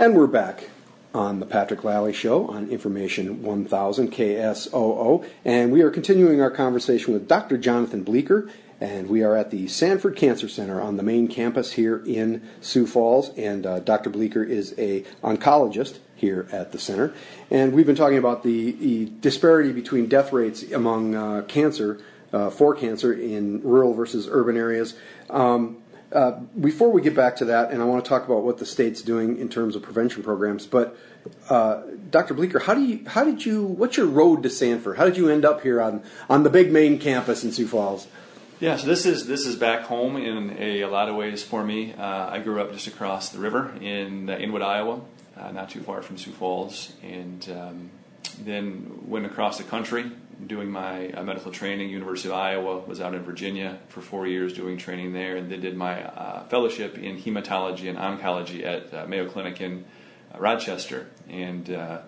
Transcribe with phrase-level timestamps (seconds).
[0.00, 0.70] And we're back
[1.12, 5.28] on the Patrick Lalley Show on Information 1000 KSOO.
[5.44, 7.58] And we are continuing our conversation with Dr.
[7.58, 8.48] Jonathan Bleeker.
[8.80, 12.86] And we are at the Sanford Cancer Center on the main campus here in Sioux
[12.86, 13.28] Falls.
[13.36, 14.08] And uh, Dr.
[14.08, 17.12] Bleeker is a oncologist here at the center.
[17.50, 22.00] And we've been talking about the, the disparity between death rates among uh, cancer,
[22.32, 24.94] uh, for cancer in rural versus urban areas.
[25.28, 25.82] Um,
[26.12, 28.66] uh, before we get back to that, and I want to talk about what the
[28.66, 30.96] state's doing in terms of prevention programs, but
[31.48, 32.34] uh, Dr.
[32.34, 34.96] Bleeker, how do you, how did you, what's your road to Sanford?
[34.96, 38.08] How did you end up here on, on the big main campus in Sioux Falls?
[38.58, 41.64] Yeah, so this is this is back home in a, a lot of ways for
[41.64, 41.94] me.
[41.94, 45.00] Uh, I grew up just across the river in uh, Inwood, Iowa,
[45.34, 47.90] uh, not too far from Sioux Falls, and um,
[48.44, 50.10] then went across the country
[50.46, 51.90] doing my uh, medical training.
[51.90, 55.60] University of Iowa was out in Virginia for four years doing training there, and then
[55.60, 59.84] did my uh, fellowship in hematology and oncology at uh, Mayo Clinic in
[60.34, 61.06] uh, Rochester.
[61.28, 62.00] And uh,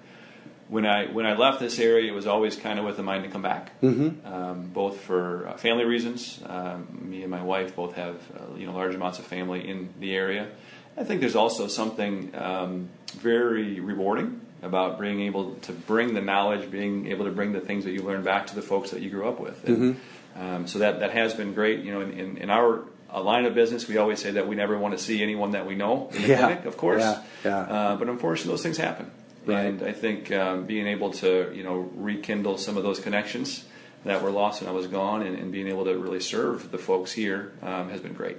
[0.69, 3.25] when I when I left this area, it was always kind of with a mind
[3.25, 4.27] to come back, Mm-hmm.
[4.27, 6.41] um, both for uh, family reasons.
[6.47, 8.17] Um, me and my wife both have
[8.57, 10.49] you know large amounts of family in the area.
[10.97, 16.71] I think there's also something um, very rewarding about being able to bring the knowledge,
[16.71, 19.11] being able to bring the things that you learn back to the folks that you
[19.11, 19.69] grew up with.
[19.69, 20.01] And,
[20.37, 21.81] um, so that, that has been great.
[21.85, 24.55] You know, in, in, in our uh, line of business, we always say that we
[24.55, 26.39] never want to see anyone that we know in the Yeah.
[26.47, 27.03] clinic, of course.
[27.03, 27.59] Yeah, yeah.
[27.59, 29.11] Uh, but unfortunately, those things happen.
[29.45, 29.67] Right.
[29.67, 33.65] And I think um, being able to, you know, rekindle some of those connections
[34.05, 36.79] that were lost when I was gone and, and being able to really serve the
[36.79, 38.37] folks here um, has been great.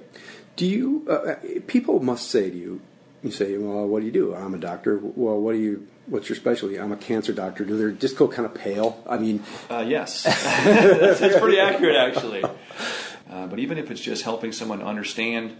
[0.55, 1.35] Do you, uh,
[1.67, 2.81] people must say to you,
[3.23, 4.35] you say, well, what do you do?
[4.35, 4.99] I'm a doctor.
[5.01, 6.79] Well, what do you, what's your specialty?
[6.79, 7.63] I'm a cancer doctor.
[7.63, 9.01] Do they just go kind of pale?
[9.07, 12.43] I mean, Uh, yes, that's, that's pretty accurate, actually.
[12.43, 15.55] Uh, but even if it's just helping someone understand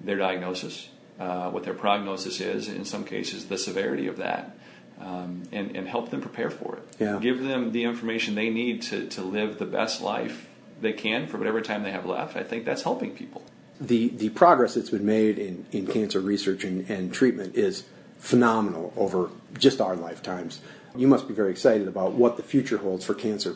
[0.00, 0.88] their diagnosis,
[1.18, 4.56] uh, what their prognosis is, in some cases, the severity of that,
[5.00, 6.82] um, and, and help them prepare for it.
[7.00, 7.18] Yeah.
[7.20, 10.48] Give them the information they need to, to live the best life
[10.80, 12.36] they can for whatever time they have left.
[12.36, 13.42] I think that's helping people.
[13.80, 17.84] The, the progress that's been made in, in cancer research and, and treatment is
[18.18, 20.60] phenomenal over just our lifetimes.
[20.96, 23.54] You must be very excited about what the future holds for cancer,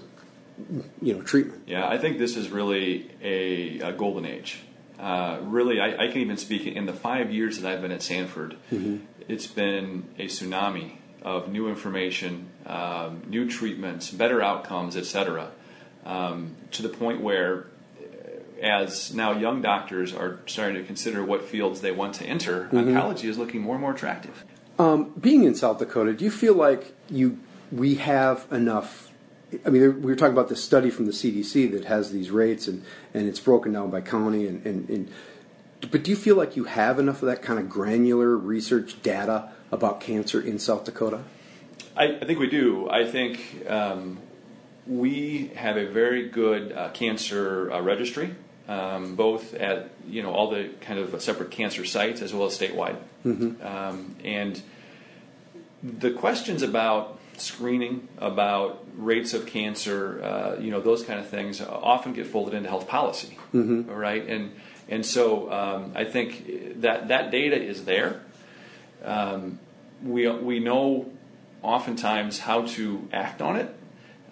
[1.01, 1.63] you know, treatment.
[1.67, 4.61] Yeah, I think this is really a, a golden age.
[4.99, 8.03] Uh, really, I, I can even speak in the five years that I've been at
[8.03, 8.57] Sanford,
[9.29, 15.51] it's been a tsunami of new information, um, new treatments, better outcomes, etc.
[16.05, 17.67] Um, to the point where,
[18.63, 23.25] as now young doctors are starting to consider what fields they want to enter, oncology
[23.25, 24.45] is looking more and more attractive.
[24.79, 27.39] Um, being in South Dakota, do you feel like you
[27.71, 29.11] we have enough?
[29.67, 32.69] I mean, we were talking about this study from the CDC that has these rates,
[32.69, 34.47] and, and it's broken down by county.
[34.47, 35.11] And, and, and
[35.91, 39.51] but do you feel like you have enough of that kind of granular research data
[39.71, 41.23] about cancer in South Dakota?
[41.97, 42.89] I, I think we do.
[42.89, 44.19] I think um,
[44.87, 48.35] we have a very good uh, cancer uh, registry,
[48.69, 52.59] um, both at you know all the kind of separate cancer sites as well as
[52.59, 52.97] statewide.
[53.63, 54.61] Um, and
[55.83, 61.61] the questions about screening, about rates of cancer, uh, you know those kind of things,
[61.61, 64.27] often get folded into health policy, right?
[64.29, 64.53] And
[64.89, 68.21] and so um, I think that that data is there.
[69.05, 69.59] Um,
[70.05, 71.11] we we know
[71.63, 73.73] oftentimes how to act on it,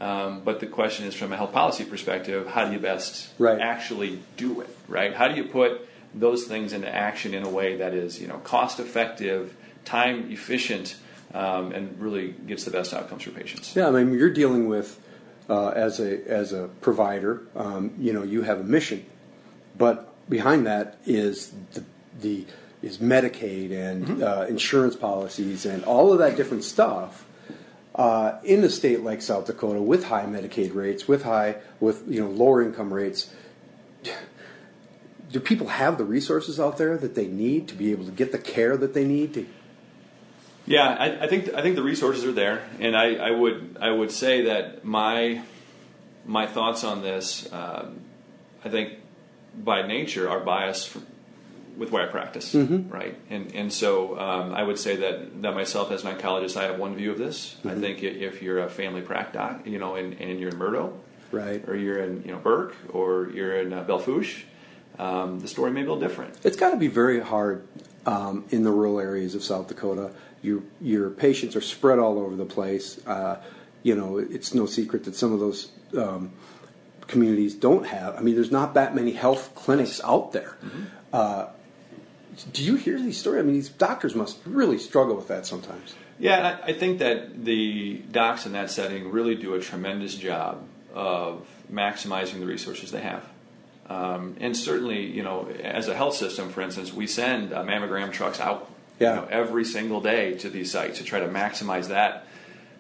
[0.01, 3.61] um, but the question is from a health policy perspective, how do you best Right.
[3.61, 4.75] actually do it?
[4.89, 5.15] Right?
[5.15, 8.39] How do you put those things into action in a way that is you know
[8.39, 10.97] cost effective, time efficient,
[11.35, 13.77] um, and really gets the best outcomes for patients?
[13.77, 14.99] Yeah, I mean, you're dealing with
[15.49, 17.43] uh, as a as a provider.
[17.55, 19.05] Um, you know, you have a mission,
[19.79, 21.85] but behind that is the
[22.21, 22.47] the
[22.83, 27.27] is Medicaid and uh, insurance policies and all of that different stuff.
[27.95, 32.21] Uh, in a state like South Dakota, with high Medicaid rates, with high with you
[32.21, 33.35] know lower income rates,
[35.31, 38.33] do people have the resources out there that they need to be able to get
[38.33, 39.47] the care that they need to
[40.67, 43.91] Yeah, I, I think I think the resources are there, and I, I would I
[43.91, 45.43] would say that my
[46.25, 48.01] my thoughts on this, um,
[48.65, 48.99] I think
[49.57, 51.01] by nature are biased for,
[51.81, 53.17] with where I practice, right?
[53.31, 56.79] And and so um, I would say that that myself as an oncologist, I have
[56.79, 57.57] one view of this.
[57.65, 60.93] I think if you're a family prac doc, you know, and, and you're in Murdo,
[61.33, 61.67] Right.
[61.67, 64.45] or you're in you know Burke, or you're in uh, Belle Fourche,
[64.99, 66.35] um, the story may be a little different.
[66.45, 67.67] It's got to be very hard
[68.05, 70.11] um, in the rural areas of South Dakota.
[70.43, 73.01] Your your patients are spread all over the place.
[73.07, 73.41] Uh,
[73.83, 76.33] you know, it's no secret that some of those um,
[77.07, 78.17] communities don't have.
[78.17, 80.57] I mean, there's not that many health clinics out there.
[81.13, 81.47] Uh,
[82.53, 83.41] do you hear these stories?
[83.41, 85.95] I mean, these doctors must really struggle with that sometimes.
[86.19, 90.63] Yeah, I, I think that the docs in that setting really do a tremendous job
[90.95, 93.25] of maximizing the resources they have.
[93.89, 98.13] Um, and certainly, you know, as a health system, for instance, we send uh, mammogram
[98.13, 99.15] trucks out Yeah.
[99.15, 102.27] you know, every single day to these sites to try to maximize that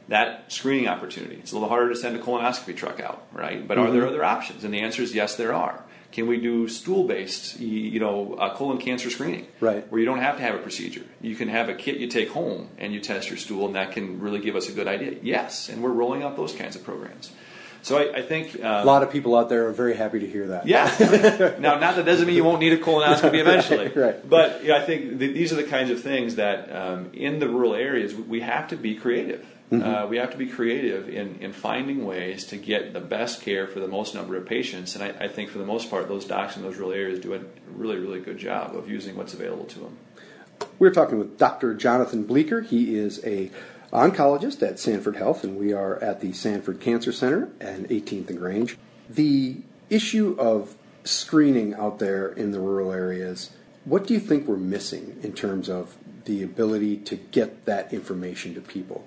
[0.08, 1.36] that screening opportunity.
[1.36, 3.66] It's a little harder to send a colonoscopy truck out, right?
[3.66, 4.64] But are there other options?
[4.64, 5.84] And the answer is yes, there are.
[6.12, 9.88] Can we do stool-based, you know, uh, colon cancer screening, Right.
[9.90, 11.04] Where you don't have to have a procedure.
[11.20, 13.92] You can have a kit you take home and you test your stool, and that
[13.92, 15.16] can really give us a good idea.
[15.22, 17.30] Yes, and we're rolling out those kinds of programs.
[17.82, 20.26] So I, I think A um, lot of people out there are very happy to
[20.26, 20.66] hear that.
[20.66, 21.54] yeah.
[21.58, 23.88] now, not that doesn't mean you won't need a colonoscopy eventually.
[23.88, 24.28] Right.
[24.28, 27.48] But yeah, I think th- these are the kinds of things that um, in the
[27.48, 29.46] rural areas we have to be creative.
[29.70, 29.88] Mm-hmm.
[29.88, 33.68] Uh, we have to be creative in, in finding ways to get the best care
[33.68, 34.96] for the most number of patients.
[34.96, 37.34] And I, I think for the most part, those docs in those rural areas do
[37.34, 37.40] a
[37.72, 39.96] really, really good job of using what's available to them.
[40.78, 41.74] We're talking with Dr.
[41.74, 42.62] Jonathan Bleeker.
[42.62, 43.50] He is a
[43.92, 48.38] oncologist at Sanford Health, and we are at the Sanford Cancer Center and 18th and
[48.38, 48.76] Grange.
[49.08, 49.58] The
[49.88, 50.74] issue of
[51.04, 53.50] screening out there in the rural areas,
[53.84, 58.54] what do you think we're missing in terms of the ability to get that information
[58.54, 59.04] to people?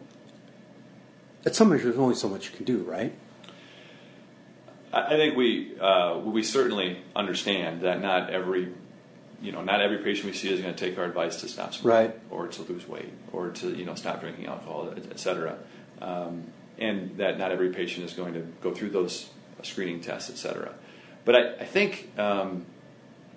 [1.45, 3.13] At some measure, there's only so much you can do, right?
[4.93, 8.71] I think we uh, we certainly understand that not every
[9.41, 11.73] you know not every patient we see is going to take our advice to stop
[11.73, 12.19] smoking Right.
[12.29, 15.57] or to lose weight or to you know stop drinking alcohol, et, et cetera,
[16.01, 16.43] um,
[16.77, 19.29] and that not every patient is going to go through those
[19.63, 20.73] screening tests, et cetera.
[21.25, 22.65] But I, I think um,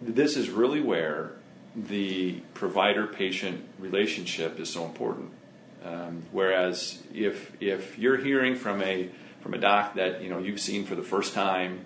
[0.02, 1.32] this is really where
[1.75, 5.31] the provider-patient relationship is so important.
[5.87, 9.09] Um, whereas if if you're hearing from a
[9.41, 11.85] from a doc that you know you've seen for the first time,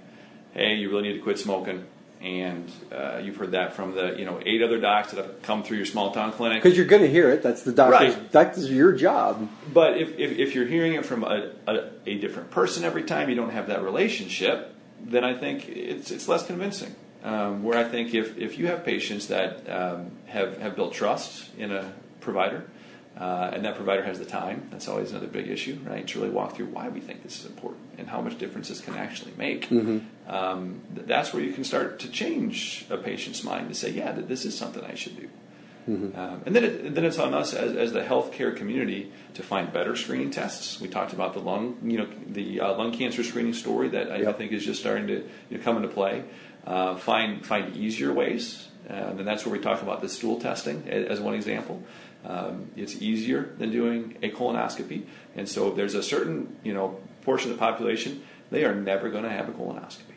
[0.55, 1.85] hey, you really need to quit smoking,
[2.23, 5.63] and uh, you've heard that from the you know eight other docs that have come
[5.63, 6.63] through your small town clinic.
[6.63, 7.43] Because you're going to hear it.
[7.43, 8.15] That's the doctor's.
[8.15, 8.33] Right.
[8.33, 9.49] That's your job.
[9.73, 13.29] But if, if, if you're hearing it from a, a, a different person every time,
[13.29, 14.75] you don't have that relationship,
[15.05, 16.95] then I think it's, it's less convincing.
[17.23, 21.55] Um, where I think if, if you have patients that um, have, have built trust
[21.59, 22.65] in a provider,
[23.19, 26.07] uh, and that provider has the time, that's always another big issue, right?
[26.09, 28.81] To really walk through why we think this is important and how much difference this
[28.81, 29.71] can actually make.
[30.29, 34.13] Um, th- that's where you can start to change a patient's mind to say, yeah,
[34.13, 35.29] that this is something I should do.
[35.89, 39.73] Um, and then, it, then it's on us as, as the healthcare community to find
[39.73, 40.81] better screening tests.
[40.81, 44.17] We talked about the lung, you know, the uh, lung cancer screening story that I,
[44.17, 44.39] I Yep.
[44.39, 46.23] think is just starting to you know, come into play.
[46.65, 50.85] Uh, find find easier ways, uh, and that's where we talk about the stool testing
[50.87, 51.83] a- as one example.
[52.25, 55.05] Um, it's easier than doing a colonoscopy,
[55.37, 59.09] and so if there's a certain you know portion of the population they are never
[59.11, 60.17] going to have a colonoscopy.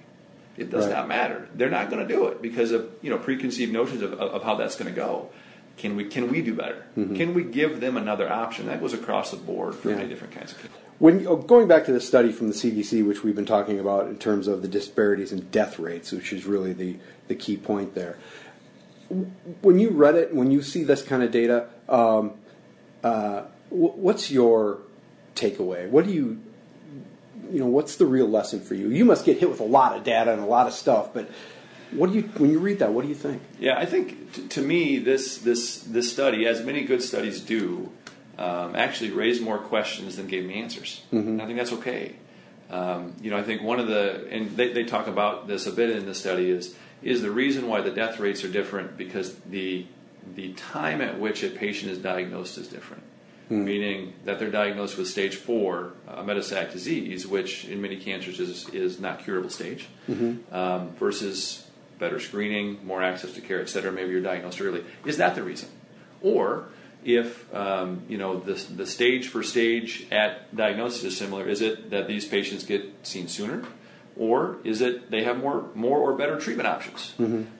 [0.58, 0.94] It does Right.
[0.96, 1.48] not matter.
[1.56, 4.44] They're not going to do it because of you know preconceived notions of, of, of
[4.44, 5.30] how that's going to go.
[5.78, 6.84] Can we can we do better?
[6.96, 8.68] Can we give them another option?
[8.68, 9.96] That goes across the board for Yeah.
[9.96, 10.78] many different kinds of people.
[11.00, 14.08] When oh, going back to the study from the CDC, which we've been talking about
[14.08, 16.98] in terms of the disparities in death rates, which is really the
[17.28, 18.18] the key point there.
[19.62, 22.34] When you read it, when you see this kind of data, um,
[23.04, 24.80] uh, wh- what's your
[25.36, 25.90] takeaway?
[25.90, 26.42] What do you,
[27.52, 28.90] you know, what's the real lesson for you?
[28.90, 31.30] You must get hit with a lot of data and a lot of stuff, but
[31.92, 32.92] what do you when you read that?
[32.92, 33.42] What do you think?
[33.60, 37.92] Yeah, I think t- to me this this this study, as many good studies do,
[38.38, 41.04] um, actually raised more questions than gave me answers.
[41.12, 42.16] And I think that's okay.
[42.70, 45.72] Um, you know, I think one of the and they, they talk about this a
[45.72, 46.74] bit in the study is
[47.04, 49.86] is the reason why the death rates are different because the
[50.36, 53.04] the time at which a patient is diagnosed is different.
[53.50, 58.70] Meaning that they're diagnosed with stage four uh, metastatic disease, which in many cancers is,
[58.70, 59.90] is not curable stage,
[60.52, 61.68] um, versus
[62.00, 63.92] better screening, more access to care, et cetera.
[63.92, 64.84] Maybe you're diagnosed early.
[65.06, 65.70] Is that the reason?
[66.22, 66.70] Or
[67.04, 71.92] if um, you know the, the stage for stage at diagnosis is similar, is it
[71.92, 73.62] that these patients get seen sooner,
[74.18, 77.14] or is it they have more more or better treatment options?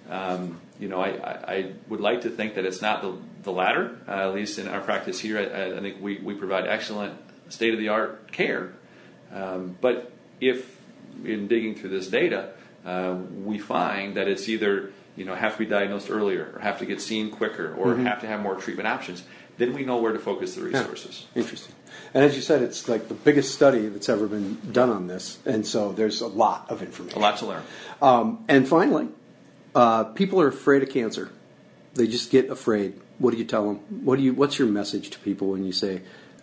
[0.10, 3.52] Um, you know, I, I, I would like to think that it's not the, the
[3.52, 3.98] latter.
[4.08, 7.14] Uh, at least in our practice here, I, I think we, we provide excellent
[7.50, 8.74] state of the art care.
[9.32, 10.78] Um, but if
[11.24, 12.54] in digging through this data,
[12.86, 16.80] uh, we find that it's either you know have to be diagnosed earlier, or have
[16.80, 19.24] to get seen quicker, or have to have more treatment options,
[19.58, 21.28] then we know where to focus the resources.
[21.36, 21.76] Interesting.
[22.14, 25.40] And as you said, it's like the biggest study that's ever been done on this,
[25.46, 27.18] and so there's a lot of information.
[27.18, 27.64] A lot to learn.
[28.02, 29.10] Um, and finally,
[29.76, 31.32] uh, people are afraid of cancer.
[31.94, 33.00] They just get afraid.
[33.20, 34.04] What do you tell them?
[34.04, 34.34] What do you?
[34.34, 36.02] What's your message to people when you say,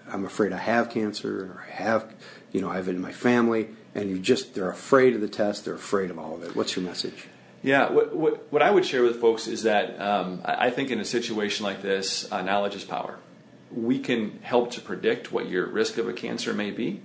[0.09, 2.15] "I'm afraid I have cancer," or "I have,
[2.53, 5.29] you know, I have it in my family," and you just they're afraid of the
[5.29, 5.65] test.
[5.65, 6.55] They're afraid of all of it.
[6.55, 7.27] What's your message?
[7.63, 10.99] Yeah, what, what, what I would share with folks is that um, I think in
[10.99, 13.19] a situation like this, uh, knowledge is power.
[13.71, 17.03] We can help to predict what your risk of a cancer may be,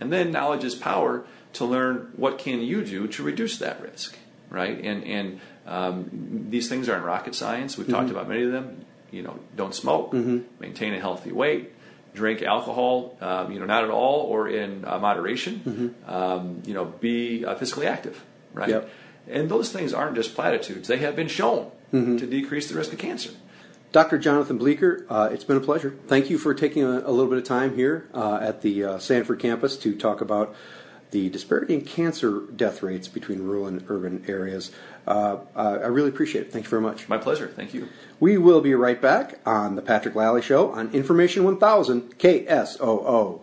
[0.00, 1.24] and then knowledge is power
[1.54, 4.16] to learn what can you do to reduce that risk,
[4.50, 4.78] right?
[4.82, 7.76] And and um, these things aren't rocket science.
[7.76, 8.84] We've talked about many of them.
[9.10, 10.12] You know, don't smoke,
[10.60, 11.72] maintain a healthy weight,
[12.14, 15.94] drink alcohol, um, you know, not at all or in uh, moderation.
[16.06, 18.22] Um, you know, be uh, physically active,
[18.54, 18.68] right?
[18.68, 18.90] Yep.
[19.30, 21.70] And those things aren't just platitudes; they have been shown
[22.18, 23.30] to decrease the risk of cancer.
[23.90, 24.18] Dr.
[24.18, 25.96] Jonathan Bleeker, uh, it's been a pleasure.
[26.06, 28.98] Thank you for taking a, a little bit of time here uh, at the uh,
[28.98, 30.54] Sanford campus to talk about
[31.10, 34.70] the disparity in cancer death rates between rural and urban areas.
[35.06, 36.52] Uh, uh, I really appreciate it.
[36.52, 37.08] Thank you very much.
[37.08, 37.48] My pleasure.
[37.48, 37.88] Thank you.
[38.20, 43.40] We will be right back on the Patrick Lalley Show on Information 1000 KSOO.